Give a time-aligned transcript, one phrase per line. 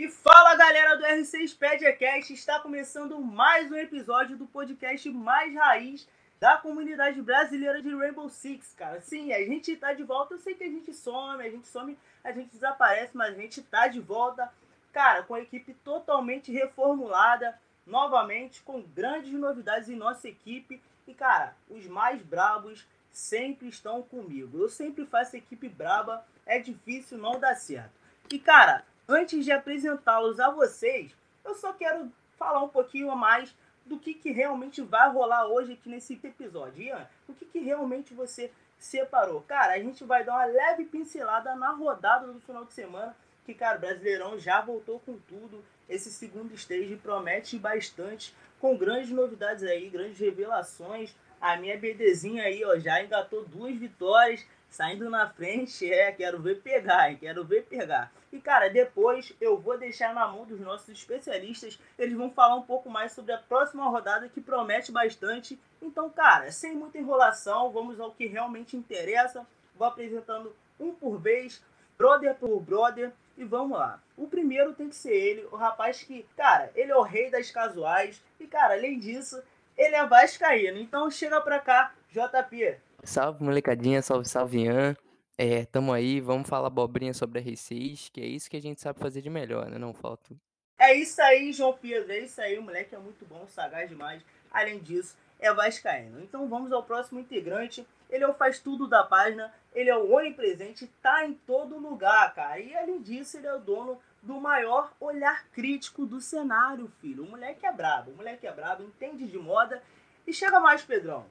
[0.00, 6.08] E fala galera do R6 Pediacast, está começando mais um episódio do podcast mais raiz
[6.40, 9.02] da comunidade brasileira de Rainbow Six, cara.
[9.02, 11.98] Sim, a gente tá de volta, eu sei que a gente some, a gente some,
[12.24, 14.50] a gente desaparece, mas a gente tá de volta,
[14.90, 20.82] cara, com a equipe totalmente reformulada, novamente, com grandes novidades em nossa equipe.
[21.06, 24.62] E, cara, os mais brabos sempre estão comigo.
[24.62, 28.00] Eu sempre faço equipe braba, é difícil não dar certo.
[28.32, 31.14] E, cara, antes de apresentá-los a vocês,
[31.44, 35.88] eu só quero falar um pouquinho mais do que, que realmente vai rolar hoje aqui
[35.88, 36.82] nesse episódio.
[36.82, 39.42] Ian, o que, que realmente você separou?
[39.42, 43.52] Cara, a gente vai dar uma leve pincelada na rodada do final de semana, que,
[43.52, 45.64] cara, o Brasileirão já voltou com tudo.
[45.88, 51.14] Esse segundo stage promete bastante, com grandes novidades aí, grandes revelações.
[51.40, 55.92] A minha BDzinha aí, ó, já engatou duas vitórias, saindo na frente.
[55.92, 57.18] É, quero ver pegar, hein?
[57.20, 58.10] Quero ver pegar.
[58.32, 61.78] E cara, depois eu vou deixar na mão dos nossos especialistas.
[61.98, 65.58] Eles vão falar um pouco mais sobre a próxima rodada que promete bastante.
[65.82, 69.44] Então, cara, sem muita enrolação, vamos ao que realmente interessa.
[69.74, 71.62] Vou apresentando um por vez,
[71.98, 73.12] brother por brother.
[73.36, 74.00] E vamos lá.
[74.16, 77.50] O primeiro tem que ser ele, o rapaz que, cara, ele é o rei das
[77.50, 78.22] casuais.
[78.38, 79.42] E, cara, além disso,
[79.78, 80.78] ele é vascaíno.
[80.78, 82.76] Então chega pra cá, JP.
[83.02, 84.02] Salve, molecadinha.
[84.02, 84.96] Salve, salve, Ian.
[85.36, 88.80] É, tamo aí, vamos falar abobrinha sobre a R6, que é isso que a gente
[88.80, 89.78] sabe fazer de melhor, né?
[89.78, 90.34] Não falta.
[90.78, 92.12] É isso aí, João Pedro.
[92.12, 94.22] É isso aí, o moleque é muito bom, sagaz demais.
[94.50, 96.20] Além disso, é vascaíno.
[96.22, 97.86] Então vamos ao próximo integrante.
[98.10, 102.34] Ele é o faz tudo da página, ele é o onipresente, tá em todo lugar,
[102.34, 102.58] cara.
[102.58, 107.24] E além disso, ele é o dono do maior olhar crítico do cenário, filho.
[107.24, 109.82] O moleque é brabo, o moleque é brabo, entende de moda.
[110.26, 111.24] E chega mais, Pedrão.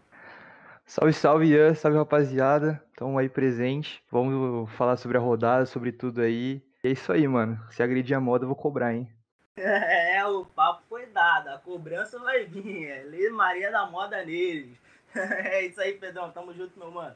[0.90, 2.84] Salve, salve, Ian, salve rapaziada.
[2.90, 4.04] Estamos aí presente.
[4.10, 6.64] Vamos falar sobre a rodada, sobre tudo aí.
[6.84, 7.64] é isso aí, mano.
[7.70, 9.08] Se agredir a moda, eu vou cobrar, hein?
[9.56, 11.50] É, o papo foi dado.
[11.50, 12.88] A cobrança vai vir.
[12.88, 14.80] É Lei Maria da moda neles.
[15.14, 16.32] É isso aí, Pedrão.
[16.32, 17.16] Tamo junto, meu mano.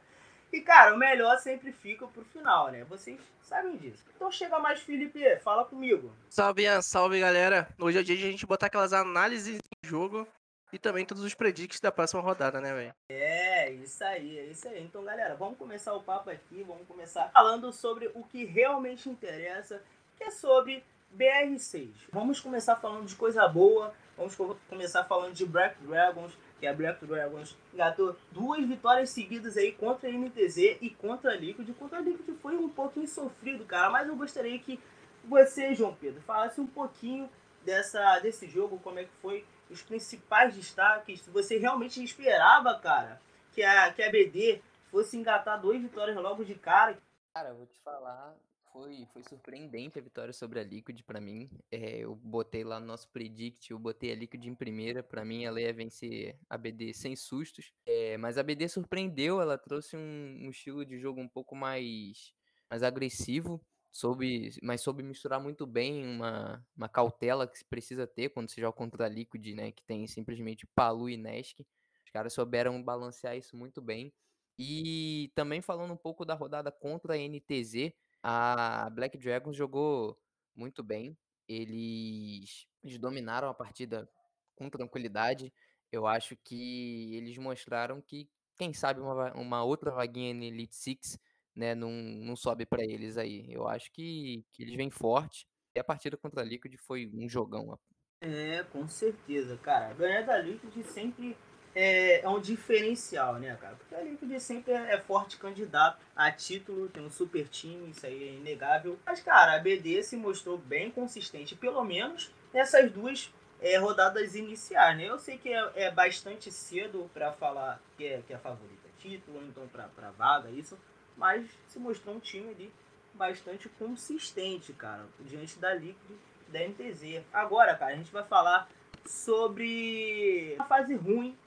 [0.51, 2.83] E, cara, o melhor sempre fica pro final, né?
[2.83, 4.05] Vocês sabem disso.
[4.15, 5.19] Então chega mais, Felipe.
[5.37, 6.11] Fala comigo.
[6.29, 6.79] Salve, Ian.
[6.83, 7.67] Salve, galera.
[7.81, 10.27] Hoje é dia de a gente botar aquelas análises em jogo
[10.73, 12.95] e também todos os predicts da próxima rodada, né, velho?
[13.07, 14.83] É, isso aí, é isso aí.
[14.83, 19.83] Então, galera, vamos começar o papo aqui, vamos começar falando sobre o que realmente interessa,
[20.17, 20.83] que é sobre
[21.15, 21.91] BR6.
[22.11, 24.35] Vamos começar falando de coisa boa, vamos
[24.67, 30.09] começar falando de Black Dragons, que a Black Dragons engatou duas vitórias seguidas aí contra
[30.09, 31.69] a NTZ e contra a Liquid.
[31.77, 34.79] Contra a Liquid foi um pouquinho sofrido, cara, mas eu gostaria que
[35.23, 37.29] você, João Pedro, falasse um pouquinho
[37.63, 43.61] dessa, desse jogo, como é que foi os principais destaques, você realmente esperava, cara, que
[43.61, 46.97] a, que a BD fosse engatar duas vitórias logo de cara.
[47.33, 48.35] Cara, vou te falar,
[48.73, 51.49] foi, foi surpreendente a vitória sobre a Liquid para mim.
[51.71, 55.03] É, eu botei lá no nosso predict, eu botei a Liquid em primeira.
[55.03, 57.71] Para mim, ela ia vencer a BD sem sustos.
[57.85, 62.33] É, mas a BD surpreendeu, ela trouxe um, um, estilo de jogo um pouco mais,
[62.69, 63.63] mais agressivo
[63.93, 68.59] soube, mas soube misturar muito bem uma, uma cautela que se precisa ter quando você
[68.59, 69.71] joga contra a Liquid, né?
[69.71, 71.59] Que tem simplesmente Palu e Nesk.
[72.03, 74.11] Os caras souberam balancear isso muito bem.
[74.57, 77.93] E também falando um pouco da rodada contra a NTZ,
[78.23, 80.19] a Black Dragons jogou
[80.55, 81.15] muito bem.
[81.47, 84.09] Eles, eles dominaram a partida
[84.55, 85.53] com tranquilidade.
[85.91, 88.27] Eu acho que eles mostraram que,
[88.57, 91.19] quem sabe, uma, uma outra vaguinha no Elite Six
[91.55, 93.45] né, não, não sobe para eles aí.
[93.49, 95.45] Eu acho que, que eles vêm forte.
[95.75, 97.77] E a partida contra a Liquid foi um jogão.
[98.21, 99.93] É, com certeza, cara.
[99.93, 101.35] Ganhar da Liquid sempre
[101.75, 103.75] é, é, um diferencial, né, cara?
[103.75, 108.05] Porque a Liquid sempre é, é, forte candidato a título, tem um super time, isso
[108.05, 108.97] aí é inegável.
[109.05, 114.97] Mas, cara, a BD se mostrou bem consistente, pelo menos nessas duas é, rodadas iniciais,
[114.97, 115.05] né?
[115.05, 118.83] Eu sei que é, é bastante cedo para falar que é, que é a favorita
[118.99, 120.77] título, então para vaga, isso
[121.17, 122.73] mas se mostrou um time ali
[123.13, 126.17] bastante consistente, cara, diante da Liquid
[126.47, 127.23] da NTZ.
[127.33, 128.69] Agora, cara, a gente vai falar
[129.05, 131.37] sobre a fase ruim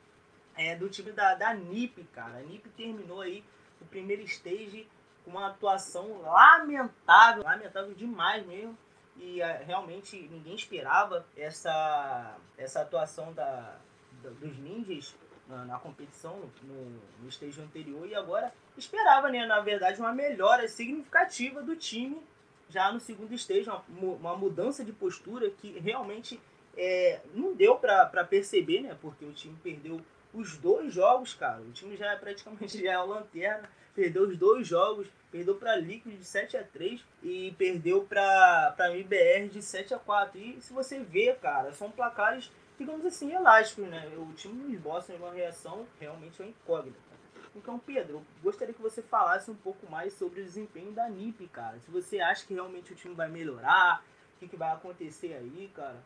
[0.56, 2.38] é, do time da, da NiP, cara.
[2.38, 3.44] A NiP terminou aí
[3.80, 4.88] o primeiro stage
[5.24, 8.76] com uma atuação lamentável, lamentável demais mesmo.
[9.16, 13.76] E é, realmente ninguém esperava essa, essa atuação da,
[14.22, 15.14] da dos ninjas
[15.48, 16.74] na, na competição no,
[17.22, 22.22] no anterior e agora esperava, né, na verdade, uma melhora significativa do time
[22.68, 26.40] já no segundo stage, uma, uma mudança de postura que realmente
[26.76, 30.00] é, não deu para perceber, né, porque o time perdeu
[30.34, 31.62] os dois jogos, cara.
[31.62, 33.68] O time já é praticamente já é a lanterna.
[33.94, 38.94] Perdeu os dois jogos, perdeu para Liquid de 7 a 3 e perdeu para para
[38.94, 40.38] MBR de 7 a 4.
[40.38, 44.06] E se você vê, cara, são placares, digamos assim, elásticos, né?
[44.16, 46.98] O time dos Boston uma reação realmente é incógnita.
[47.54, 51.78] Então, Pedro, gostaria que você falasse um pouco mais sobre o desempenho da NIP, cara.
[51.80, 54.04] Se você acha que realmente o time vai melhorar,
[54.36, 55.96] o que, que vai acontecer aí, cara.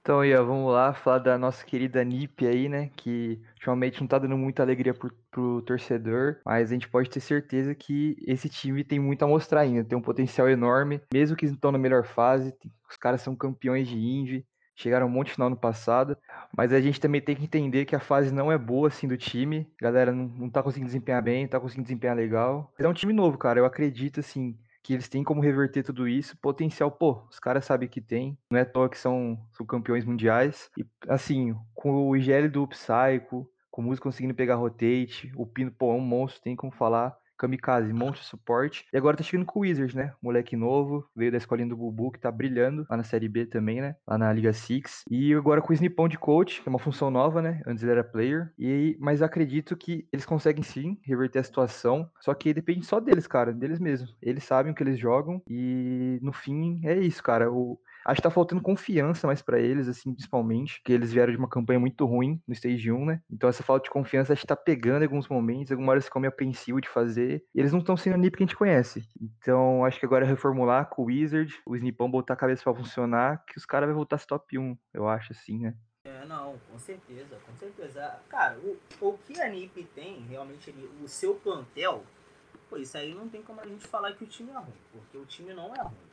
[0.00, 2.90] Então, Ian, vamos lá falar da nossa querida NIP aí, né?
[2.94, 7.20] Que ultimamente não tá dando muita alegria pro, pro torcedor, mas a gente pode ter
[7.20, 11.46] certeza que esse time tem muito a mostrar ainda, tem um potencial enorme, mesmo que
[11.46, 12.54] estão na melhor fase,
[12.88, 16.16] os caras são campeões de Indy, chegaram um monte no passado,
[16.56, 19.16] mas a gente também tem que entender que a fase não é boa assim do
[19.16, 22.72] time, a galera não, não tá conseguindo desempenhar bem, não tá conseguindo desempenhar legal.
[22.78, 26.36] É um time novo, cara, eu acredito assim que eles têm como reverter tudo isso.
[26.36, 28.36] Potencial, pô, os caras sabem que tem.
[28.50, 30.70] Não é à toa que são, são campeões mundiais.
[30.76, 35.72] E, assim, com o IGL do Psycho, com o Músico conseguindo pegar rotate, o Pino,
[35.72, 37.16] pô, é um monstro, tem como falar.
[37.36, 38.86] Kamikaze, monte de suporte.
[38.92, 40.12] E agora tá chegando com o Wizards, né?
[40.22, 43.80] Moleque novo, veio da escolinha do Bubu, que tá brilhando lá na Série B também,
[43.80, 43.96] né?
[44.06, 45.04] Lá na Liga Six.
[45.10, 47.62] E agora com o Snipão de coach, que é uma função nova, né?
[47.66, 48.52] Antes ele era player.
[48.58, 52.10] E, mas acredito que eles conseguem sim reverter a situação.
[52.20, 54.16] Só que depende só deles, cara, deles mesmos.
[54.22, 55.42] Eles sabem o que eles jogam.
[55.48, 57.50] E no fim, é isso, cara.
[57.50, 61.38] O, Acho que tá faltando confiança mais para eles, assim, principalmente, que eles vieram de
[61.38, 63.20] uma campanha muito ruim no Stage 1, né?
[63.30, 66.20] Então essa falta de confiança acho que tá pegando em alguns momentos, algumas horas ficam
[66.20, 69.08] meio apreensivo de fazer, e eles não estão sendo a NIP que a gente conhece.
[69.20, 72.74] Então acho que agora é reformular com o Wizard, o Snipão botar a cabeça para
[72.74, 75.74] funcionar, que os caras vão voltar esse top 1, eu acho, assim, né?
[76.04, 78.20] É, não, com certeza, com certeza.
[78.28, 82.04] Cara, o, o que a NIP tem, realmente, o seu plantel,
[82.68, 85.16] pô, isso aí não tem como a gente falar que o time é ruim, porque
[85.16, 86.03] o time não é ruim.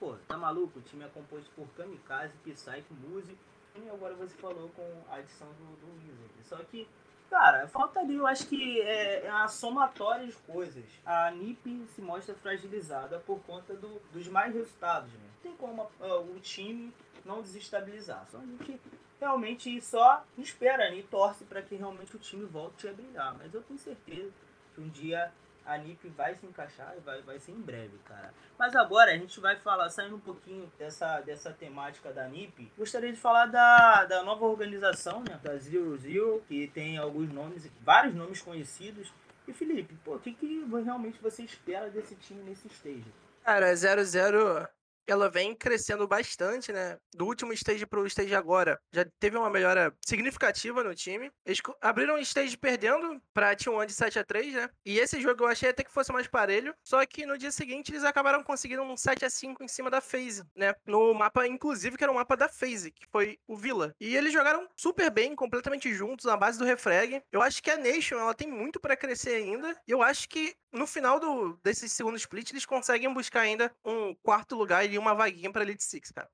[0.00, 0.78] Pô, tá maluco?
[0.78, 3.36] O time é composto por Kamikaze, Psyche, Muzi.
[3.76, 6.32] E agora você falou com a adição do, do Wizard.
[6.42, 6.88] Só que,
[7.28, 10.84] cara, falta ali, eu acho que é, é a somatória de coisas.
[11.04, 15.28] A NiP se mostra fragilizada por conta do, dos mais resultados, né?
[15.42, 16.92] Tem como uh, o time
[17.22, 18.26] não desestabilizar.
[18.30, 18.80] Só a gente
[19.20, 23.36] realmente só espera né, e torce para que realmente o time volte a brilhar.
[23.36, 24.32] Mas eu tenho certeza
[24.74, 25.30] que um dia
[25.70, 28.34] a NIP vai se encaixar e vai, vai ser em breve, cara.
[28.58, 33.12] Mas agora a gente vai falar, saindo um pouquinho dessa, dessa temática da NIP, gostaria
[33.12, 38.14] de falar da, da nova organização, né, da Zero Zero, que tem alguns nomes, vários
[38.14, 39.12] nomes conhecidos.
[39.46, 43.06] E Felipe, pô, o que, que realmente você espera desse time nesse stage?
[43.44, 44.68] Cara, 0-0
[45.06, 46.98] ela vem crescendo bastante, né?
[47.14, 51.30] Do último stage pro stage agora, já teve uma melhora significativa no time.
[51.44, 54.70] Eles abriram o stage perdendo pra T1 de 7 a 3 né?
[54.84, 57.92] E esse jogo eu achei até que fosse mais parelho, só que no dia seguinte
[57.92, 60.74] eles acabaram conseguindo um 7 a 5 em cima da FaZe, né?
[60.86, 63.94] No mapa, inclusive, que era o um mapa da FaZe, que foi o Villa.
[64.00, 67.22] E eles jogaram super bem, completamente juntos, na base do refrag.
[67.32, 69.76] Eu acho que a Nation, ela tem muito para crescer ainda.
[69.86, 74.14] E eu acho que no final do, desse segundo split, eles conseguem buscar ainda um
[74.22, 76.28] quarto lugar e uma vaguinha pra Elite Six, cara.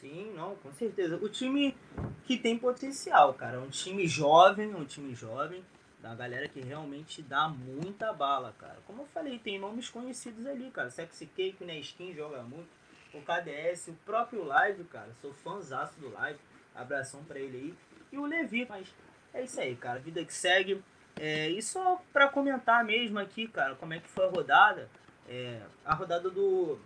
[0.00, 1.16] Sim, não, com certeza.
[1.16, 1.76] O time
[2.24, 3.60] que tem potencial, cara.
[3.60, 5.62] Um time jovem, um time jovem,
[6.00, 8.78] da galera que realmente dá muita bala, cara.
[8.86, 10.90] Como eu falei, tem nomes conhecidos ali, cara.
[10.90, 11.78] Sexy Cake, né?
[11.78, 12.68] Skin joga muito.
[13.12, 15.10] O KDS, o próprio Live, cara.
[15.20, 16.38] Sou fãzaço do Live.
[16.74, 17.74] Abração pra ele aí.
[18.12, 18.88] E o Levi, mas
[19.34, 20.00] é isso aí, cara.
[20.00, 20.82] Vida que segue.
[21.16, 24.88] É, e só para comentar mesmo aqui, cara, como é que foi a rodada.
[25.28, 26.78] É, a rodada do,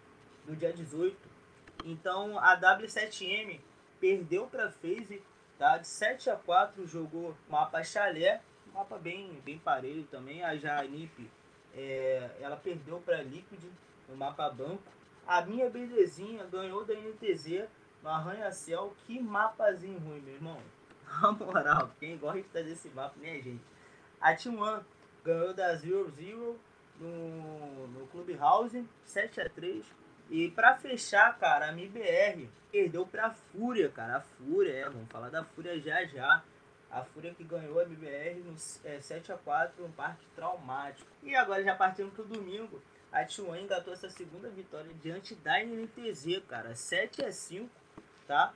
[0.47, 1.17] do dia 18.
[1.85, 3.61] Então a W7M
[4.01, 5.23] perdeu para FaZe,
[5.59, 5.79] tá?
[5.79, 8.41] De 7 a 4 jogou mapa chalé,
[8.73, 10.43] mapa bem, bem parelho também.
[10.43, 11.31] A Janip
[11.75, 13.63] é, ela perdeu para Liquid
[14.09, 14.83] no mapa banco.
[15.27, 17.67] A minha belezinha ganhou da NTZ
[18.03, 18.95] no Arranha-Céu.
[19.07, 20.59] Que mapazinho ruim, meu irmão.
[21.21, 23.63] Na moral, quem gosta desse mapa, né, gente?
[24.21, 24.85] A T1
[25.25, 26.59] ganhou da Zero Zero
[26.99, 29.85] no, no Clubhouse, 7 a 3
[30.31, 34.17] E pra fechar, cara, a MBR perdeu pra Fúria, cara.
[34.17, 36.43] A Fúria, é, vamos falar da Fúria já já.
[36.91, 38.55] A Fúria que ganhou a MBR no
[38.85, 41.11] é, 7 a 4 um parque traumático.
[41.23, 42.81] E agora já partindo pro domingo,
[43.13, 46.75] a T1 engatou essa segunda vitória diante da NTZ, cara.
[46.75, 47.85] 7 a 5
[48.27, 48.53] tá?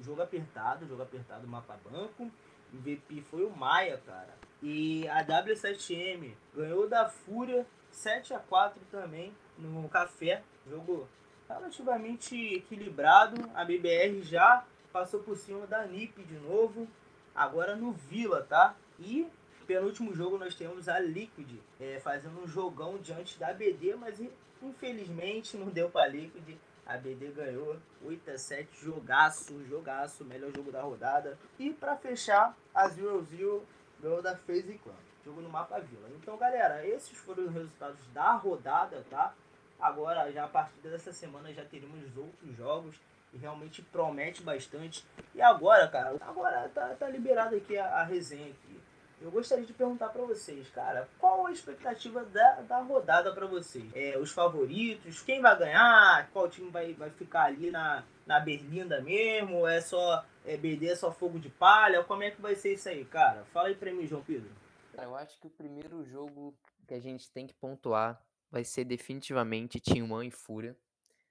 [0.00, 2.30] Jogo apertado, jogo apertado, mapa banco.
[2.72, 4.34] MVP foi o Maia, cara.
[4.62, 10.42] E a W7M ganhou da Fúria 7 a 4 também no Café.
[10.68, 11.08] Jogo
[11.48, 13.50] relativamente equilibrado.
[13.54, 16.86] A BBR já passou por cima da NIP de novo.
[17.34, 18.74] Agora no Vila, tá?
[18.98, 19.26] E
[19.66, 24.20] penúltimo jogo nós temos a Liquid é, fazendo um jogão diante da BD, mas
[24.60, 26.58] infelizmente não deu para Liquid.
[26.84, 31.38] A BD ganhou 8 a 7, jogaço, jogaço, melhor jogo da rodada.
[31.56, 33.64] E para fechar, a Zero Zero
[34.00, 34.94] ganhou da FaZe Clan.
[35.24, 36.08] Jogo no mapa Vila.
[36.16, 39.34] Então, galera, esses foram os resultados da rodada, tá?
[39.78, 42.96] Agora, já a partir dessa semana, já teremos outros jogos
[43.32, 45.04] e realmente promete bastante.
[45.34, 48.80] E agora, cara, agora tá, tá liberado aqui a, a resenha aqui.
[49.20, 53.84] Eu gostaria de perguntar para vocês, cara, qual a expectativa da, da rodada para vocês?
[53.94, 59.02] É, os favoritos, quem vai ganhar, qual time vai, vai ficar ali na, na Berlinda
[59.02, 62.74] mesmo, é só é, BD, é só fogo de palha, como é que vai ser
[62.74, 63.44] isso aí, cara?
[63.46, 64.50] Fala aí pra mim, João Pedro.
[64.96, 66.54] Eu acho que o primeiro jogo
[66.86, 69.80] que a gente tem que pontuar vai ser definitivamente
[70.10, 70.76] One e Fúria,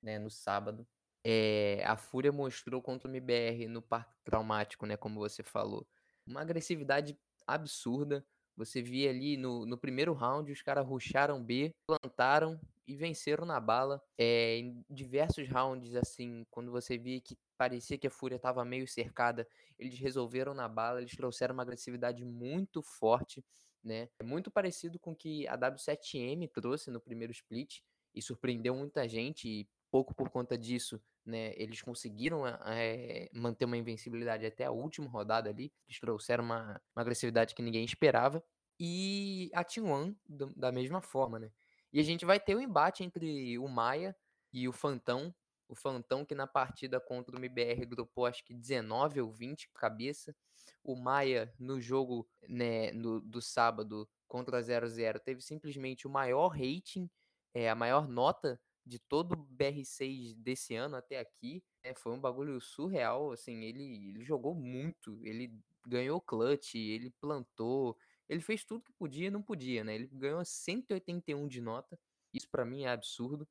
[0.01, 0.87] né, no sábado.
[1.23, 5.85] É, a Fúria mostrou contra o MBR no Parque Traumático, né, como você falou,
[6.25, 8.25] uma agressividade absurda.
[8.55, 12.59] Você via ali no, no primeiro round, os caras rusharam B, plantaram
[12.89, 14.01] e venceram na bala.
[14.17, 18.87] É, em diversos rounds, assim, quando você via que parecia que a Fúria estava meio
[18.87, 23.45] cercada, eles resolveram na bala, eles trouxeram uma agressividade muito forte,
[23.83, 24.09] né?
[24.23, 27.81] Muito parecido com o que a W7M trouxe no primeiro split
[28.15, 29.47] e surpreendeu muita gente.
[29.47, 35.07] E pouco por conta disso, né, eles conseguiram é, manter uma invencibilidade até a última
[35.07, 35.71] rodada ali.
[35.87, 38.43] Eles trouxeram uma, uma agressividade que ninguém esperava.
[38.79, 40.15] E a T1
[40.55, 41.51] da mesma forma, né?
[41.91, 44.15] E a gente vai ter o um embate entre o Maia
[44.53, 45.33] e o Fantão.
[45.67, 50.35] O Fantão que na partida contra o MBR dropou acho que 19 ou 20 cabeça.
[50.83, 56.49] O Maia no jogo né, no, do sábado contra a 0-0 teve simplesmente o maior
[56.49, 57.09] rating,
[57.53, 61.63] é, a maior nota de todo o BR6 desse ano até aqui.
[61.83, 65.53] É, foi um bagulho surreal, assim, ele, ele jogou muito, ele
[65.87, 67.97] ganhou clutch, ele plantou,
[68.29, 69.95] ele fez tudo que podia e não podia, né?
[69.95, 71.99] Ele ganhou 181 de nota,
[72.33, 73.47] isso para mim é absurdo.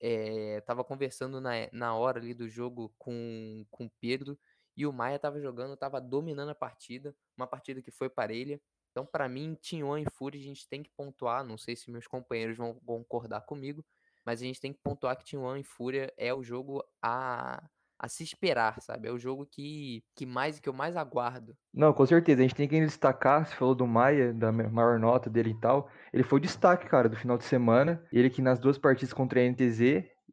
[0.00, 4.36] É, tava conversando na, na hora ali do jogo com, o Pedro,
[4.76, 8.60] e o Maia tava jogando, tava dominando a partida, uma partida que foi parelha.
[8.90, 11.44] Então, para mim, Tinhon e Fúria a gente tem que pontuar.
[11.44, 13.84] Não sei se meus companheiros vão concordar comigo,
[14.24, 17.62] mas a gente tem que pontuar que One e Fúria é o jogo a,
[18.02, 19.06] a se esperar, sabe?
[19.06, 21.56] É o jogo que, que, mais, que eu mais aguardo.
[21.72, 22.40] Não, com certeza.
[22.40, 25.88] A gente tem que destacar, você falou do Maia, da maior nota dele e tal.
[26.12, 28.04] Ele foi o destaque, cara, do final de semana.
[28.12, 29.80] Ele que nas duas partidas contra a NTZ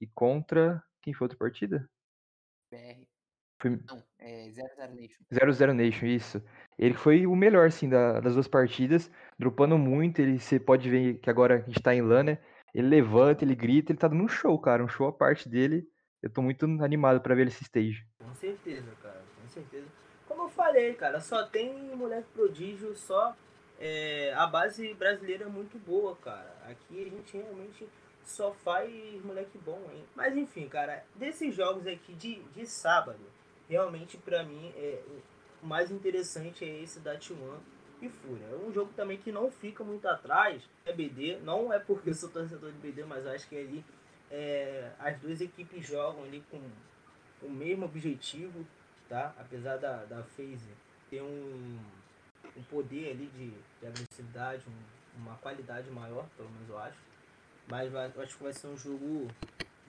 [0.01, 0.83] e contra.
[0.99, 1.87] Quem foi a outra partida?
[2.71, 3.05] BR.
[3.61, 3.71] Foi...
[3.71, 5.23] Não, é 00 Nation.
[5.31, 6.43] 00 Nation, isso.
[6.75, 10.19] Ele foi o melhor, assim, da, das duas partidas, dropando muito.
[10.19, 12.39] Ele, você pode ver que agora a gente tá em LAN, né?
[12.73, 14.83] Ele levanta, ele grita, ele tá dando um show, cara.
[14.83, 15.87] Um show à parte dele.
[16.21, 18.05] Eu tô muito animado para ver esse stage.
[18.19, 19.21] Com certeza, cara.
[19.41, 19.87] Com certeza.
[20.27, 23.35] Como eu falei, cara, só tem moleque prodígio, só
[23.79, 26.55] é, a base brasileira é muito boa, cara.
[26.67, 27.87] Aqui a gente realmente
[28.23, 30.03] só faz moleque bom, hein?
[30.15, 33.19] Mas enfim, cara, desses jogos aqui de, de sábado,
[33.67, 35.01] realmente para mim é,
[35.63, 37.57] o mais interessante é esse da T1
[38.01, 38.45] e Fúria.
[38.45, 42.13] É um jogo também que não fica muito atrás, é BD, não é porque eu
[42.13, 43.83] sou torcedor de BD, mas acho que ali
[44.31, 46.61] é, as duas equipes jogam ali com
[47.41, 48.65] o mesmo objetivo,
[49.07, 49.33] tá?
[49.39, 50.69] Apesar da, da FaZe
[51.09, 51.79] ter um,
[52.55, 56.97] um poder ali de, de agressividade, um, uma qualidade maior, pelo menos eu acho.
[57.67, 59.27] Mas vai, eu acho que vai ser um jogo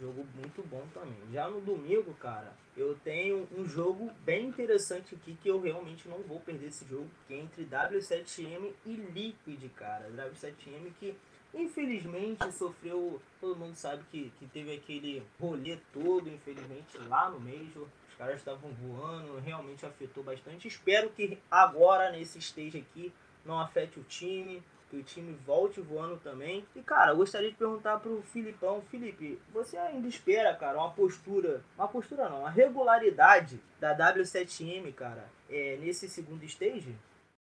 [0.00, 1.18] Jogo muito bom também.
[1.30, 6.20] Já no domingo, cara, eu tenho um jogo bem interessante aqui que eu realmente não
[6.22, 10.08] vou perder esse jogo, que é entre W7M e Liquid, cara.
[10.10, 11.14] W7M que
[11.54, 17.86] infelizmente sofreu, todo mundo sabe que, que teve aquele rolê todo, infelizmente, lá no Major.
[18.08, 20.68] Os caras estavam voando, realmente afetou bastante.
[20.68, 23.12] Espero que agora, nesse stage aqui,
[23.44, 26.66] não afete o time que o time volte voando também.
[26.74, 31.62] E, cara, eu gostaria de perguntar pro Filipão, Felipe, você ainda espera, cara, uma postura,
[31.78, 36.94] uma postura não, uma regularidade da W7M, cara, é, nesse segundo stage?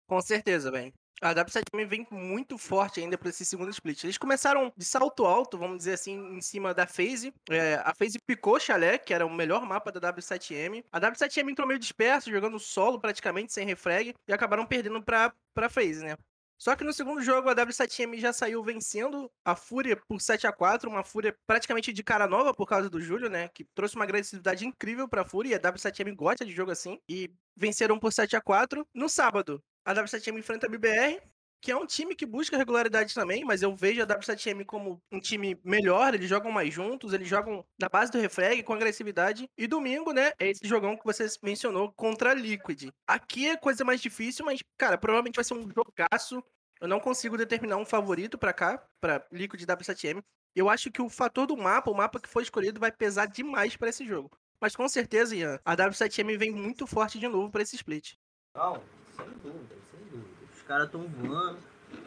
[0.06, 0.92] Com certeza, bem.
[1.20, 4.02] A W7M vem muito forte ainda para esse segundo split.
[4.02, 7.32] Eles começaram de salto alto, vamos dizer assim, em cima da FaZe.
[7.48, 10.84] É, a FaZe picou Chalé, que era o melhor mapa da W7M.
[10.90, 15.68] A W7M entrou meio disperso, jogando solo praticamente, sem refrag, e acabaram perdendo para pra
[15.68, 16.16] FaZe, né?
[16.62, 20.52] Só que no segundo jogo a W7M já saiu vencendo a Fúria por 7 a
[20.52, 23.48] 4 uma Fúria praticamente de cara nova por causa do Júlio, né?
[23.48, 25.50] Que trouxe uma agressividade incrível pra Fúria.
[25.50, 27.00] E a W7M gosta de jogo assim.
[27.08, 31.20] E venceram por 7 a 4 No sábado, a W7M enfrenta a BBR,
[31.62, 35.20] que é um time que busca regularidade também, mas eu vejo a W7M como um
[35.20, 39.48] time melhor, eles jogam mais juntos, eles jogam na base do refrag, com agressividade.
[39.56, 42.90] E domingo, né, é esse jogão que você mencionou contra a Liquid.
[43.06, 46.42] Aqui é coisa mais difícil, mas, cara, provavelmente vai ser um jogaço.
[46.80, 50.20] Eu não consigo determinar um favorito para cá, para Liquid W7M.
[50.56, 53.76] Eu acho que o fator do mapa, o mapa que foi escolhido, vai pesar demais
[53.76, 54.36] para esse jogo.
[54.60, 58.14] Mas com certeza, Ian, a W7M vem muito forte de novo para esse split.
[58.54, 58.82] Não,
[59.16, 60.42] sem dúvida, sem dúvida
[60.72, 61.58] caras estão voando.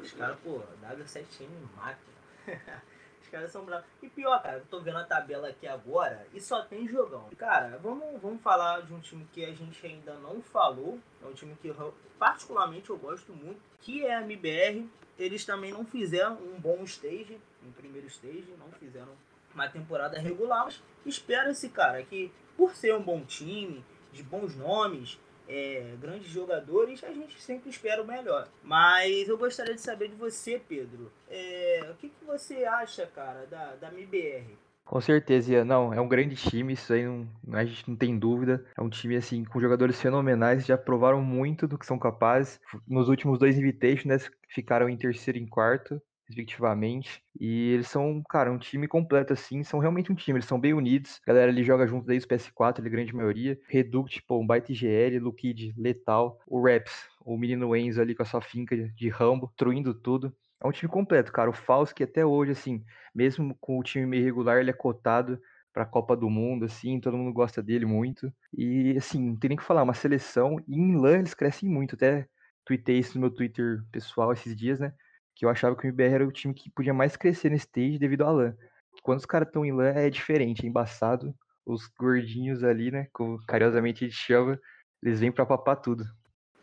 [0.02, 2.00] Os caras, pô, W7M mata.
[3.22, 3.86] Os caras são bravos.
[4.02, 7.30] E pior, cara, eu tô vendo a tabela aqui agora e só tem jogão.
[7.38, 11.00] Cara, vamos, vamos falar de um time que a gente ainda não falou.
[11.24, 11.74] É um time que
[12.18, 14.88] particularmente eu gosto muito, que é a MBR.
[15.18, 19.14] Eles também não fizeram um bom stage, um primeiro stage, não fizeram
[19.54, 20.68] uma temporada regular,
[21.06, 27.12] espera-se, cara, que por ser um bom time, de bons nomes, é, grandes jogadores, a
[27.12, 28.48] gente sempre espera o melhor.
[28.64, 31.12] Mas eu gostaria de saber de você, Pedro.
[31.30, 34.58] É, o que, que você acha, cara, da, da MBR?
[34.86, 35.66] Com certeza.
[35.66, 38.64] Não, é um grande time, isso aí não, a gente não tem dúvida.
[38.78, 42.60] É um time, assim, com jogadores fenomenais, já provaram muito do que são capazes.
[42.88, 47.22] Nos últimos dois Invitations, ficaram em terceiro e em quarto respectivamente.
[47.39, 50.74] E eles são, cara, um time completo, assim, são realmente um time, eles são bem
[50.74, 51.20] unidos.
[51.24, 53.60] A galera ali joga junto desde o PS4, a grande maioria.
[53.67, 58.25] Reduct, pô, um baita IGL, Lukid, Letal, o Raps, o menino Enzo ali com a
[58.25, 60.36] sua finca de Rambo, truindo tudo.
[60.63, 61.50] É um time completo, cara.
[61.50, 65.39] O Faust, até hoje, assim, mesmo com o time meio regular, ele é cotado
[65.74, 68.32] para a Copa do Mundo, assim, todo mundo gosta dele muito.
[68.58, 70.58] E, assim, não tem nem o que falar, uma seleção.
[70.67, 72.27] E em LAN eles crescem muito, até
[72.65, 74.94] tuitei isso no meu Twitter pessoal esses dias, né?
[75.36, 78.00] Que eu achava que o MBR era o time que podia mais crescer nesse stage
[78.00, 78.56] devido à LAN.
[79.04, 81.36] Quando os caras estão em LAN é diferente, é embaçado.
[81.65, 84.60] Os gordinhos ali, né, como carinhosamente a gente chama,
[85.04, 86.06] eles vêm pra papar tudo.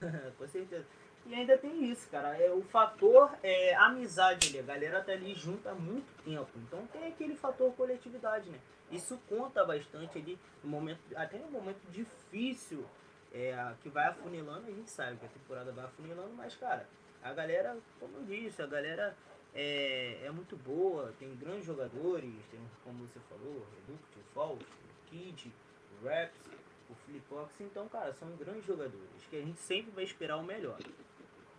[0.38, 0.87] Com certeza.
[1.26, 2.37] E ainda tem isso, cara.
[2.37, 4.59] É, o fator é amizade ali.
[4.59, 6.49] A galera tá ali junto há muito tempo.
[6.57, 8.59] Então tem aquele fator coletividade, né?
[8.91, 12.85] Isso conta bastante ali no momento, até no momento difícil
[13.33, 16.87] é, que vai afunilando, a gente sabe que a temporada vai afunilando, mas, cara,
[17.23, 19.16] a galera, como eu disse, a galera
[19.55, 25.11] é, é muito boa, tem grandes jogadores, tem, como você falou, Reduct, o Faust, o
[25.11, 25.53] Kid,
[26.03, 26.40] Raps,
[26.90, 30.79] o Flipox, então, cara, são grandes jogadores, que a gente sempre vai esperar o melhor.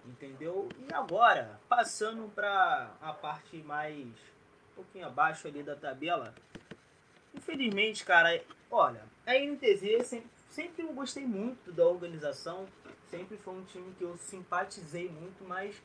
[0.05, 0.67] Entendeu?
[0.77, 6.35] E agora, passando para a parte mais um pouquinho abaixo ali da tabela,
[7.33, 12.67] infelizmente, cara, olha, a NTZ sempre, sempre eu gostei muito da organização,
[13.13, 15.80] sempre foi um time que eu simpatizei muito, mas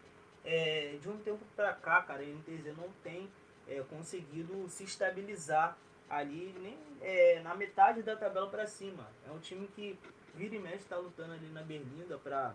[0.45, 3.31] é, de um tempo para cá, cara, a NTZ não tem
[3.69, 5.77] é, conseguido se estabilizar
[6.09, 9.07] ali nem é, na metade da tabela para cima.
[9.27, 9.99] É um time que
[10.35, 12.55] vira e mexe está lutando ali na berlinda para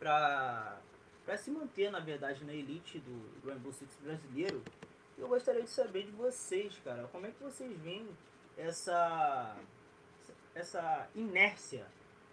[0.00, 0.80] para
[1.24, 4.62] para se manter, na verdade, na elite do Rainbow Six brasileiro.
[5.16, 8.08] Eu gostaria de saber de vocês, cara, como é que vocês veem
[8.56, 9.56] essa
[10.54, 11.86] essa inércia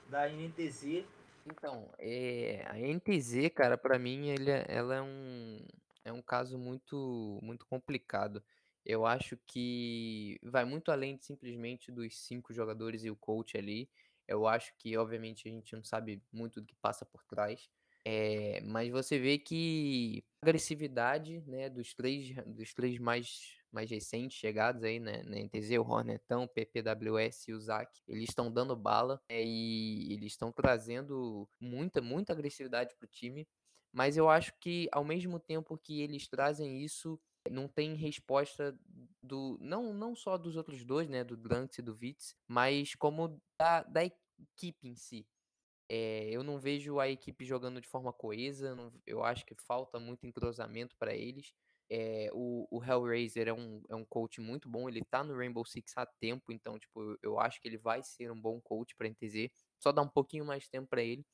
[0.09, 1.05] da NTZ
[1.45, 5.59] então, é, a NTZ, cara, para mim, ele, é, ela é um,
[6.03, 8.43] é um caso muito, muito complicado.
[8.83, 13.89] Eu acho que vai muito além de simplesmente dos cinco jogadores e o coach ali.
[14.27, 17.69] Eu acho que, obviamente, a gente não sabe muito do que passa por trás.
[18.03, 24.37] É, mas você vê que a agressividade né, dos, três, dos três mais mais recentes
[24.37, 28.75] chegados aí, né, na NTZ, o Hornetão, o PPWS e o ZAC, eles estão dando
[28.75, 33.45] bala é, e eles estão trazendo muita, muita agressividade pro time,
[33.93, 37.19] mas eu acho que ao mesmo tempo que eles trazem isso,
[37.51, 38.77] não tem resposta
[39.21, 43.39] do não não só dos outros dois, né, do Drunks e do Vitz, mas como
[43.59, 45.27] da, da equipe em si.
[45.87, 49.99] É, eu não vejo a equipe jogando de forma coesa, não, eu acho que falta
[49.99, 51.53] muito entrosamento para eles.
[51.89, 55.65] É, o, o Hellraiser é um, é um coach muito bom, ele tá no Rainbow
[55.65, 58.95] Six há tempo, então, tipo, eu, eu acho que ele vai ser um bom coach
[58.95, 61.25] pra NTZ, só dá um pouquinho mais de tempo para ele.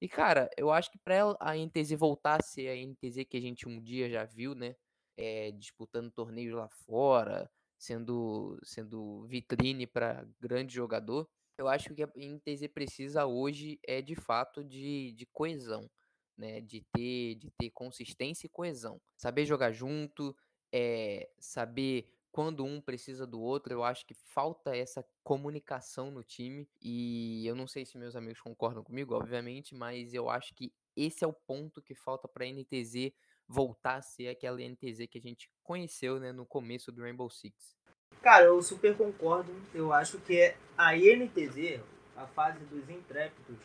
[0.00, 3.40] E, cara, eu acho que pra a NTZ voltar a ser a NTZ que a
[3.40, 4.76] gente um dia já viu, né,
[5.16, 12.10] é, disputando torneios lá fora, sendo, sendo vitrine para grande jogador, eu acho que a
[12.16, 15.88] NTZ precisa hoje é de fato de, de coesão
[16.36, 16.60] né?
[16.60, 19.00] De ter, de ter consistência e coesão.
[19.16, 20.36] Saber jogar junto,
[20.72, 23.72] é, saber quando um precisa do outro.
[23.72, 26.68] Eu acho que falta essa comunicação no time.
[26.82, 31.24] E eu não sei se meus amigos concordam comigo, obviamente, mas eu acho que esse
[31.24, 33.12] é o ponto que falta para a NTZ
[33.46, 37.76] voltar a ser aquela NTZ que a gente conheceu né, no começo do Rainbow Six.
[38.22, 39.52] Cara, eu super concordo.
[39.72, 41.80] Eu acho que a INTZ,
[42.16, 43.58] a fase dos intrépidos,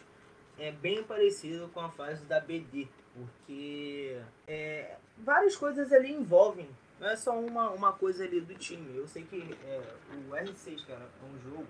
[0.59, 6.69] é bem parecido com a fase da BD, porque é, várias coisas ali envolvem,
[6.99, 8.95] não é só uma, uma coisa ali do time.
[8.95, 11.67] Eu sei que é, o R6, cara, é um jogo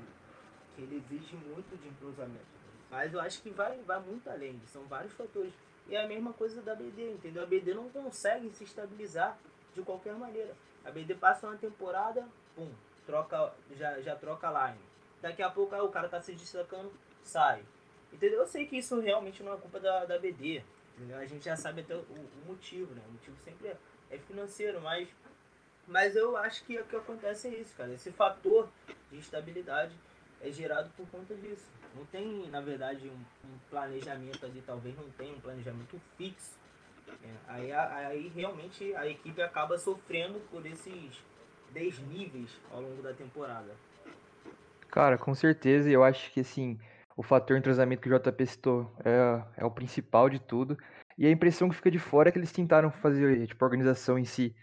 [0.75, 2.45] que ele exige muito de entrosamento,
[2.89, 5.53] mas eu acho que vai, vai muito além, são vários fatores.
[5.87, 7.41] E é a mesma coisa da BD, entendeu?
[7.41, 9.37] A BD não consegue se estabilizar
[9.73, 10.55] de qualquer maneira.
[10.85, 12.71] A BD passa uma temporada, pum,
[13.05, 14.79] troca, já, já troca line.
[15.19, 16.91] Daqui a pouco o cara tá se destacando,
[17.23, 17.63] sai.
[18.11, 18.39] Entendeu?
[18.39, 20.61] Eu sei que isso realmente não é culpa da, da BD,
[21.15, 23.01] A gente já sabe até o, o motivo, né?
[23.07, 23.77] O motivo sempre é,
[24.11, 25.07] é financeiro, mas,
[25.87, 27.93] mas eu acho que o que acontece é isso, cara.
[27.93, 28.67] Esse fator
[29.11, 29.93] de estabilidade
[30.41, 31.67] é gerado por conta disso.
[31.95, 36.57] Não tem, na verdade, um, um planejamento ali, talvez não tenha um planejamento fixo.
[37.23, 41.23] É, aí, aí realmente a equipe acaba sofrendo por esses
[41.71, 43.75] desníveis ao longo da temporada.
[44.89, 46.79] Cara, com certeza, eu acho que assim,
[47.19, 50.77] o fator entrosamento que o JP citou é, é o principal de tudo.
[51.17, 54.17] E a impressão que fica de fora é que eles tentaram fazer, tipo, a organização
[54.17, 54.55] em si,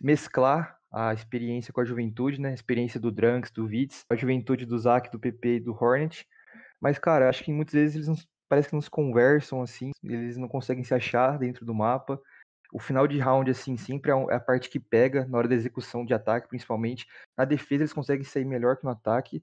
[0.00, 2.50] mesclar a experiência com a juventude, né?
[2.50, 6.26] A experiência do Drunks, do Vitz, a juventude do Zac, do PP e do Hornet.
[6.80, 8.16] Mas, cara, acho que muitas vezes eles não,
[8.48, 12.20] parece que não se conversam assim, eles não conseguem se achar dentro do mapa.
[12.72, 15.54] O final de round, assim, sempre é, é a parte que pega na hora da
[15.54, 17.06] execução de ataque, principalmente.
[17.38, 19.40] Na defesa, eles conseguem sair melhor que no ataque.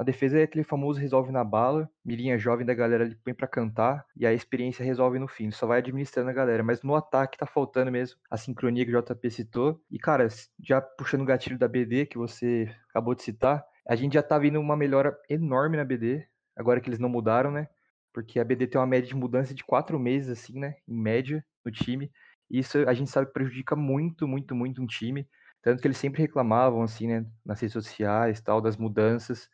[0.00, 3.46] A defesa é aquele famoso resolve na bala, mirinha jovem da galera ali põe para
[3.46, 6.62] cantar, e a experiência resolve no fim, só vai administrando a galera.
[6.62, 9.78] Mas no ataque tá faltando mesmo a sincronia que o JP citou.
[9.90, 10.26] E cara,
[10.58, 14.38] já puxando o gatilho da BD que você acabou de citar, a gente já tá
[14.38, 17.68] vendo uma melhora enorme na BD, agora que eles não mudaram, né?
[18.10, 20.76] Porque a BD tem uma média de mudança de quatro meses, assim, né?
[20.88, 22.10] Em média, no time.
[22.50, 25.28] Isso a gente sabe que prejudica muito, muito, muito um time.
[25.62, 29.46] Tanto que eles sempre reclamavam, assim, né, nas redes sociais, tal, das mudanças.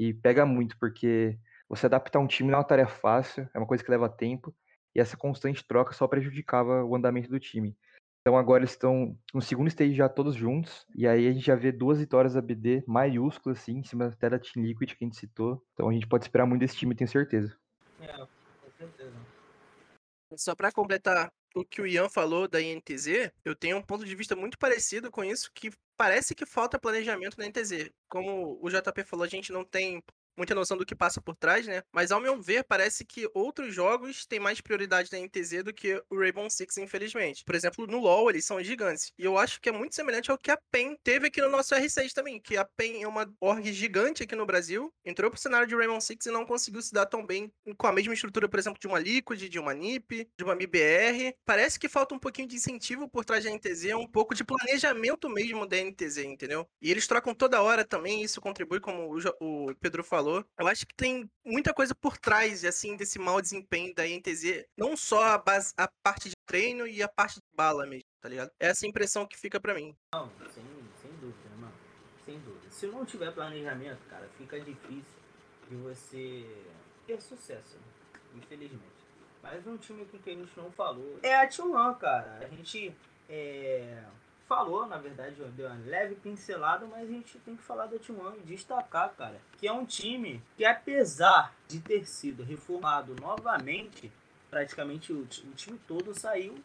[0.00, 3.66] E pega muito, porque você adaptar um time não é uma tarefa fácil, é uma
[3.66, 4.56] coisa que leva tempo.
[4.94, 7.76] E essa constante troca só prejudicava o andamento do time.
[8.22, 10.86] Então agora eles estão no segundo stage já todos juntos.
[10.96, 14.30] E aí a gente já vê duas vitórias da BD maiúsculas, assim, em cima até
[14.30, 15.62] da Team Liquid que a gente citou.
[15.74, 17.54] Então a gente pode esperar muito desse time, tenho certeza.
[18.00, 19.16] É, com certeza.
[20.34, 24.14] Só para completar o que o Ian falou da INTZ, eu tenho um ponto de
[24.14, 27.90] vista muito parecido com isso, que parece que falta planejamento na INTZ.
[28.08, 30.02] Como o JP falou, a gente não tem
[30.40, 31.82] muita noção do que passa por trás, né?
[31.92, 36.02] Mas ao meu ver, parece que outros jogos têm mais prioridade na NTZ do que
[36.08, 37.44] o Rainbow Six, infelizmente.
[37.44, 39.12] Por exemplo, no LoL, eles são gigantes.
[39.18, 41.74] E eu acho que é muito semelhante ao que a PEN teve aqui no nosso
[41.74, 45.66] R6 também, que a PEN é uma org gigante aqui no Brasil, entrou pro cenário
[45.66, 48.58] de Rainbow Six e não conseguiu se dar tão bem com a mesma estrutura, por
[48.58, 51.34] exemplo, de uma Liquid, de uma NiP, de uma MIBR.
[51.44, 55.28] Parece que falta um pouquinho de incentivo por trás da NTZ, um pouco de planejamento
[55.28, 56.66] mesmo da NTZ, entendeu?
[56.80, 60.44] E eles trocam toda hora também, isso contribui, como o Pedro falou, falou.
[60.58, 64.64] Eu acho que tem muita coisa por trás, assim, desse mau desempenho da INTZ.
[64.76, 68.28] Não só a, base, a parte de treino e a parte de bala mesmo, tá
[68.28, 68.50] ligado?
[68.60, 69.96] É essa impressão que fica para mim.
[70.14, 70.64] Não, sem,
[71.02, 71.74] sem dúvida, mano.
[72.24, 72.70] Sem dúvida.
[72.70, 75.20] Se não tiver planejamento, cara, fica difícil
[75.68, 76.46] de você
[77.06, 78.20] ter sucesso, né?
[78.36, 79.00] infelizmente.
[79.42, 82.38] Mas um time que a gente não falou é a T1, cara.
[82.42, 82.94] A gente
[83.28, 84.04] é,
[84.50, 88.38] falou, na verdade, deu uma leve pincelada, mas a gente tem que falar da T1
[88.38, 94.10] e destacar, cara, que é um time que, apesar de ter sido reformado novamente,
[94.50, 96.56] praticamente o, o time todo saiu,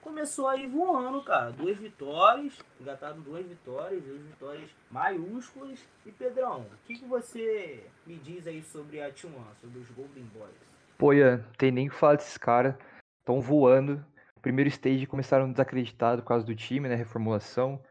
[0.00, 1.50] começou aí voando, cara.
[1.50, 5.80] Duas vitórias, engatado duas vitórias, duas vitórias maiúsculas.
[6.06, 10.24] E Pedrão, o que, que você me diz aí sobre a T1, sobre os Golden
[10.32, 10.54] Boys?
[10.96, 12.76] Pô, Ian, tem nem que falar desses caras.
[13.18, 14.06] Estão voando
[14.44, 16.94] primeiro stage começaram desacreditado por causa do time, né?
[16.94, 17.82] Reformulação.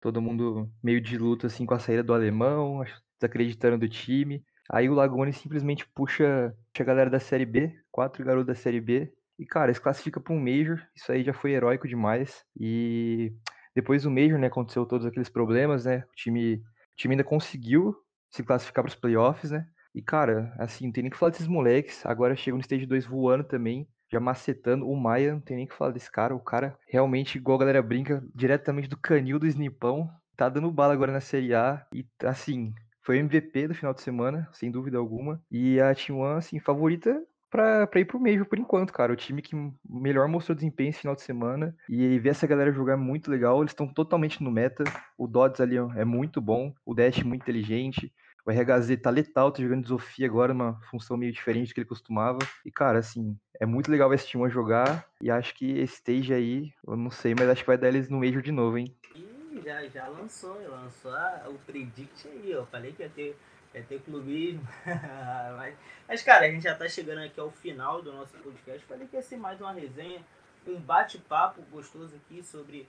[0.00, 2.82] Todo mundo meio de luta assim com a saída do alemão,
[3.20, 4.44] desacreditando do time.
[4.68, 8.80] Aí o Lagone simplesmente puxa, puxa a galera da Série B, quatro garotos da Série
[8.80, 9.12] B.
[9.38, 10.84] E, cara, se classifica para um Major.
[10.96, 12.44] Isso aí já foi heróico demais.
[12.58, 13.32] E
[13.74, 16.02] depois do Major, né, aconteceu todos aqueles problemas, né?
[16.10, 17.94] O time, o time ainda conseguiu
[18.30, 19.64] se classificar para os playoffs, né?
[19.94, 22.04] E, cara, assim, não tem nem que falar desses moleques.
[22.04, 24.88] Agora chega no Stage 2 voando também já macetando.
[24.88, 26.34] O Maia, não tem nem que falar desse cara.
[26.34, 30.10] O cara realmente, igual a galera brinca, diretamente do canil do Snipão.
[30.36, 31.86] Tá dando bala agora na Série A.
[31.92, 35.40] E, assim, foi MVP do final de semana, sem dúvida alguma.
[35.50, 39.12] E a T1, assim, favorita pra, pra ir pro Major por enquanto, cara.
[39.12, 39.54] O time que
[39.88, 41.74] melhor mostrou desempenho esse final de semana.
[41.88, 43.60] E ver essa galera jogar é muito legal.
[43.60, 44.84] Eles estão totalmente no meta.
[45.18, 46.72] O Dodds ali é muito bom.
[46.86, 48.12] O Dash muito inteligente.
[48.50, 51.80] O RHZ tá letal, tá jogando de Sofia agora, uma função meio diferente do que
[51.80, 52.40] ele costumava.
[52.66, 55.06] E, cara, assim, é muito legal ver esse time jogar.
[55.22, 58.08] E acho que esse stage aí, eu não sei, mas acho que vai dar eles
[58.08, 58.92] no Major de novo, hein?
[59.14, 61.12] Ih, já, já lançou, lançou
[61.46, 62.66] o Predict aí, ó.
[62.66, 63.38] Falei que ia ter,
[63.72, 64.66] ia ter clubismo.
[65.56, 65.76] mas,
[66.08, 68.84] mas, cara, a gente já tá chegando aqui ao final do nosso podcast.
[68.84, 70.26] Falei que ia ser mais uma resenha,
[70.66, 72.88] um bate-papo gostoso aqui sobre,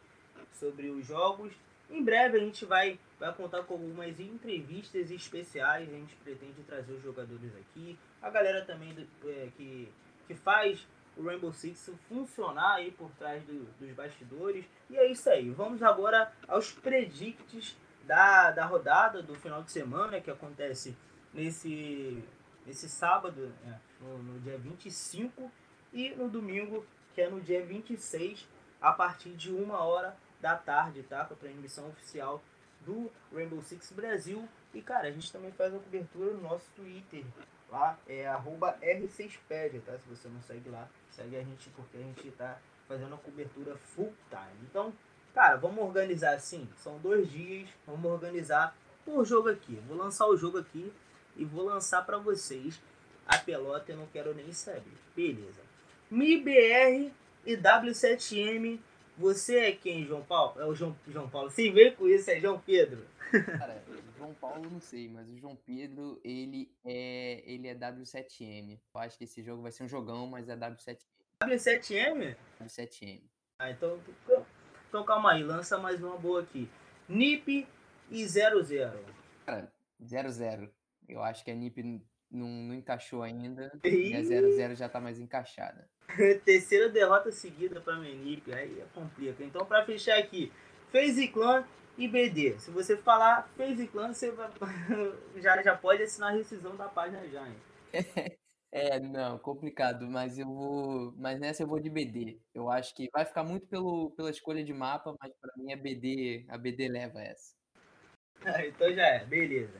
[0.53, 1.53] sobre os jogos.
[1.91, 5.89] Em breve a gente vai, vai contar com algumas entrevistas especiais.
[5.89, 7.99] A gente pretende trazer os jogadores aqui.
[8.21, 9.91] A galera também do, é, que,
[10.25, 14.65] que faz o Rainbow Six funcionar aí por trás do, dos bastidores.
[14.89, 15.49] E é isso aí.
[15.49, 17.75] Vamos agora aos predicts
[18.05, 20.95] da, da rodada do final de semana que acontece
[21.33, 22.23] nesse,
[22.65, 25.51] nesse sábado, é, no, no dia 25.
[25.93, 28.47] E no domingo que é no dia 26,
[28.79, 31.25] a partir de uma hora da tarde, tá?
[31.25, 32.41] Com a transmissão oficial
[32.81, 34.47] do Rainbow Six Brasil.
[34.73, 37.23] E, cara, a gente também faz a cobertura no nosso Twitter.
[37.69, 39.97] Lá é arroba R6pedia, tá?
[39.97, 43.77] Se você não segue lá, segue a gente porque a gente tá fazendo a cobertura
[43.77, 44.67] full time.
[44.69, 44.93] Então,
[45.33, 46.67] cara, vamos organizar assim.
[46.77, 48.75] São dois dias, vamos organizar
[49.05, 49.81] por jogo aqui.
[49.87, 50.91] Vou lançar o jogo aqui
[51.37, 52.81] e vou lançar para vocês
[53.25, 53.91] a pelota.
[53.91, 54.97] Eu não quero nem saber.
[55.15, 55.61] Beleza.
[56.09, 57.11] MIBR
[57.45, 58.79] e W7M.
[59.17, 60.59] Você é quem, João Paulo?
[60.59, 61.49] É o João, João Paulo.
[61.49, 63.05] Sim, vem com isso, é João Pedro.
[63.57, 63.83] Cara,
[64.17, 68.79] João Paulo não sei, mas o João Pedro, ele é, ele é W7M.
[68.93, 70.97] Eu acho que esse jogo vai ser um jogão, mas é W7M.
[71.43, 72.35] W7M?
[72.61, 73.21] W7M.
[73.59, 73.99] Ah, então,
[74.89, 76.69] então calma aí, lança mais uma boa aqui.
[77.07, 77.67] NIP
[78.09, 78.65] e 00.
[79.45, 80.69] Cara, 00.
[81.07, 83.71] Eu acho que a NIP não, não encaixou ainda.
[83.83, 85.87] E a 00 já tá mais encaixada.
[86.45, 89.43] Terceira derrota seguida pra Menip, aí complica.
[89.43, 90.51] Então, pra fechar aqui,
[90.91, 91.65] FaZe Clan
[91.97, 92.57] e BD.
[92.59, 94.49] Se você falar FaZe Clan, você vai...
[95.37, 97.55] já, já pode assinar a rescisão da página já, hein?
[98.73, 101.13] É, não, complicado, mas eu vou.
[101.17, 102.39] Mas nessa eu vou de BD.
[102.53, 105.75] Eu acho que vai ficar muito pelo, pela escolha de mapa, mas pra mim a
[105.75, 107.53] BD, a BD leva essa.
[108.65, 109.77] então já é, beleza.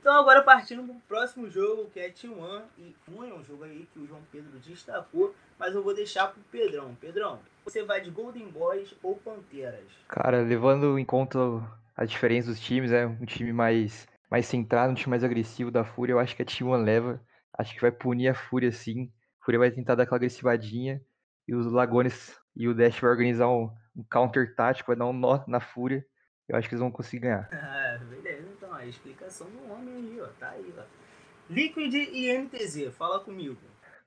[0.00, 3.86] Então agora partindo para o próximo jogo, que é T1 e Cunha, um jogo aí
[3.92, 6.94] que o João Pedro destacou, mas eu vou deixar pro Pedrão.
[6.98, 9.84] Pedrão, você vai de Golden Boys ou Panteras?
[10.08, 11.38] Cara, levando em conta
[11.94, 15.84] a diferença dos times, é um time mais, mais centrado, um time mais agressivo da
[15.84, 17.20] Fúria, eu acho que a T1 leva.
[17.52, 19.12] Acho que vai punir a Fúria sim.
[19.42, 21.02] A Fúria vai tentar dar aquela agressivadinha
[21.46, 25.12] e os Lagones e o Dash vai organizar um, um counter tático, vai dar um
[25.12, 26.02] nó na Fúria.
[26.48, 27.50] Eu acho que eles vão conseguir ganhar.
[27.92, 30.82] Ah, beleza, então, a explicação do homem aí, ó, tá aí, ó.
[31.48, 33.56] Liquid e NTZ, fala comigo.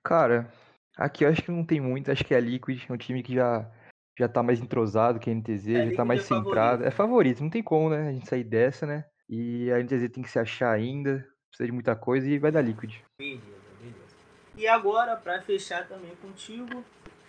[0.04, 0.52] Cara,
[0.98, 3.34] aqui eu acho que não tem muito, acho que é Liquid, é um time que
[3.36, 3.70] já,
[4.18, 6.54] já tá mais entrosado que a NTZ, é, já tá mais é centrado.
[6.54, 6.88] Favorito.
[6.88, 10.24] É favorito, não tem como, né, a gente sair dessa, né, e a NTZ tem
[10.24, 12.96] que se achar ainda, precisa de muita coisa e vai dar Liquid.
[13.18, 13.42] Beleza,
[13.80, 14.16] beleza.
[14.56, 16.84] E agora, pra fechar também contigo,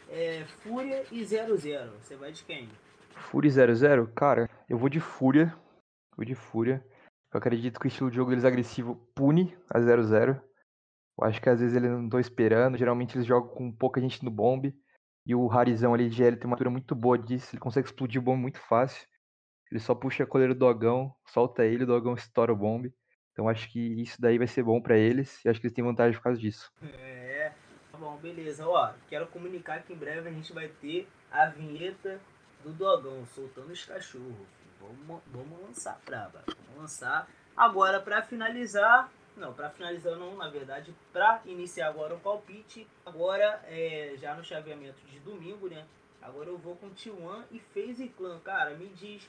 [0.09, 1.57] é Fúria e 00,
[2.01, 2.69] você vai de quem?
[3.17, 5.55] Fúria 00, cara, eu vou de Fúria,
[6.17, 6.85] vou de Fúria,
[7.35, 10.41] eu acredito que o estilo de jogo deles agressivo pune a 0-0.
[11.19, 12.79] Eu acho que às vezes eles não estão esperando.
[12.79, 14.73] Geralmente eles jogam com pouca gente no bombe.
[15.27, 17.51] E o Harizão ali de GL tem uma altura muito boa disso.
[17.53, 19.05] Ele consegue explodir o bombe muito fácil.
[19.69, 22.95] Ele só puxa a coleira do dogão, solta ele, o dogão estoura o bombe.
[23.33, 25.45] Então acho que isso daí vai ser bom para eles.
[25.45, 26.71] E acho que eles têm vantagem por causa disso.
[26.83, 27.51] É,
[27.91, 28.65] tá bom, beleza.
[28.69, 32.21] Ó, quero comunicar que em breve a gente vai ter a vinheta
[32.63, 34.64] do dogão soltando os cachorros.
[34.85, 36.43] Vamos, vamos lançar braba.
[36.47, 37.29] Vamos lançar.
[37.57, 39.11] Agora, para finalizar.
[39.37, 42.87] Não, para finalizar não, na verdade, para iniciar agora o palpite.
[43.05, 45.85] Agora, é, já no chaveamento de domingo, né?
[46.23, 48.39] Agora eu vou com T1 e FaZe Clan.
[48.41, 49.29] Cara, me diz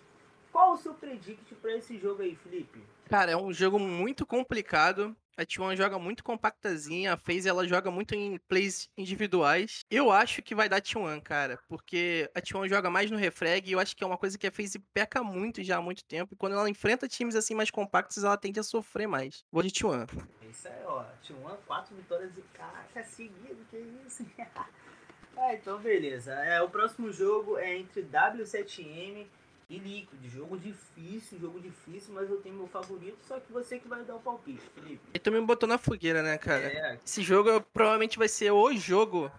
[0.51, 2.81] qual o seu predict para esse jogo aí, Felipe?
[3.09, 5.15] Cara, é um jogo muito complicado.
[5.37, 9.81] A T1 joga muito compactazinha, a FaZe ela joga muito em plays individuais.
[9.91, 13.73] Eu acho que vai dar T1, cara, porque a T1 joga mais no refrag e
[13.73, 16.33] eu acho que é uma coisa que a FaZe peca muito já há muito tempo.
[16.33, 19.43] E quando ela enfrenta times assim mais compactos, ela tende a sofrer mais.
[19.51, 20.07] Vou de T1.
[20.49, 21.03] Isso aí, ó.
[21.21, 24.25] T1, quatro vitórias e caraca, seguido, que isso?
[25.35, 26.31] ah, então beleza.
[26.31, 29.27] É, o próximo jogo é entre W7M
[29.69, 30.23] e Liquid.
[30.29, 34.15] Jogo difícil, jogo difícil, mas eu tenho meu favorito, só que você que vai dar
[34.15, 35.01] o palpite, Felipe.
[35.13, 36.65] E tu me botou na fogueira, né, cara?
[36.65, 36.99] É.
[37.05, 39.31] Esse jogo provavelmente vai ser o jogo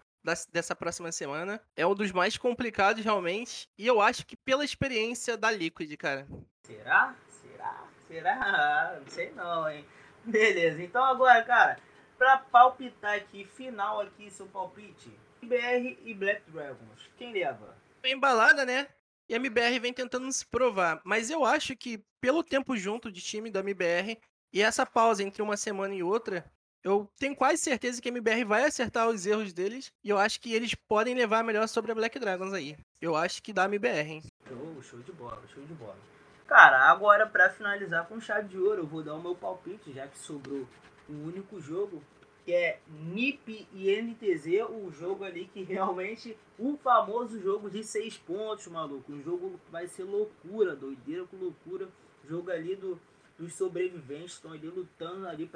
[0.51, 1.61] dessa próxima semana.
[1.77, 3.69] É um dos mais complicados, realmente.
[3.79, 6.27] E eu acho que pela experiência da Liquid, cara.
[6.65, 7.15] Será?
[7.29, 7.85] Será?
[8.09, 8.99] Será?
[9.01, 9.85] Não sei não, hein?
[10.25, 11.79] Beleza, então agora, cara,
[12.19, 15.09] pra palpitar aqui, final aqui, seu palpite.
[15.41, 17.09] BR e Black Dragons.
[17.17, 17.77] Quem leva?
[18.05, 18.89] Embalada, né?
[19.29, 21.01] E a MBR vem tentando se provar.
[21.05, 24.19] Mas eu acho que, pelo tempo junto de time da MBR
[24.53, 26.45] e essa pausa entre uma semana e outra,
[26.83, 29.93] eu tenho quase certeza que a MBR vai acertar os erros deles.
[30.05, 32.77] E eu acho que eles podem levar melhor sobre a Black Dragons aí.
[33.01, 34.23] Eu acho que dá a MBR, hein?
[34.47, 35.99] Show, show de bola, show de bola.
[36.47, 40.07] Cara, agora para finalizar com chave de ouro, eu vou dar o meu palpite, já
[40.07, 40.65] que sobrou
[41.09, 42.01] um único jogo
[42.47, 48.17] que é NIP e NTZ, o jogo ali que realmente, o famoso jogo de seis
[48.17, 49.13] pontos, maluco.
[49.13, 51.89] Um jogo vai ser loucura, doideira com loucura.
[52.29, 53.01] Jogo ali do,
[53.37, 55.51] dos sobreviventes, estão ali lutando ali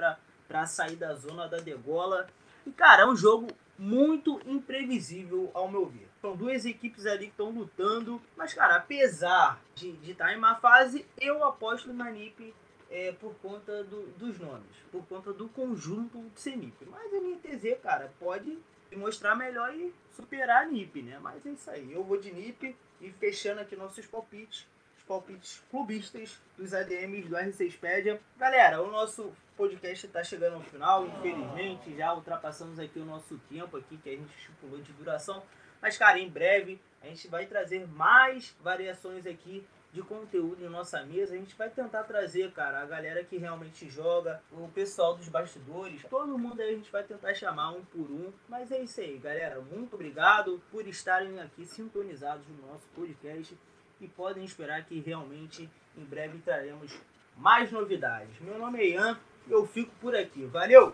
[0.48, 2.26] pra sair da zona da degola.
[2.66, 3.46] E, cara, é um jogo
[3.78, 6.08] muito imprevisível, ao meu ver.
[6.20, 8.20] São duas equipes ali que estão lutando.
[8.36, 12.52] Mas, cara, apesar de estar tá em má fase, eu aposto na NIP
[12.90, 16.84] é, por conta do, dos nomes, por conta do conjunto de Semip.
[16.86, 18.58] Mas a NTZ, cara, pode
[18.96, 21.18] mostrar melhor e superar a NIP, né?
[21.20, 21.92] Mas é isso aí.
[21.92, 24.66] Eu vou de NIP e fechando aqui nossos palpites
[25.06, 28.20] palpites clubistas dos ADMs do R6pedia.
[28.36, 33.76] Galera, o nosso podcast está chegando ao final, infelizmente, já ultrapassamos aqui o nosso tempo
[33.76, 35.42] aqui que a gente estipulou de duração.
[35.82, 41.02] Mas, cara, em breve a gente vai trazer mais variações aqui de conteúdo em nossa
[41.04, 41.34] mesa.
[41.34, 46.02] A gente vai tentar trazer, cara, a galera que realmente joga, o pessoal dos bastidores,
[46.08, 48.32] todo mundo aí a gente vai tentar chamar um por um.
[48.48, 49.60] Mas é isso aí, galera.
[49.60, 53.56] Muito obrigado por estarem aqui sintonizados no nosso podcast
[54.00, 56.96] e podem esperar que realmente em breve traremos
[57.36, 58.38] mais novidades.
[58.40, 60.44] Meu nome é Ian, eu fico por aqui.
[60.46, 60.92] Valeu!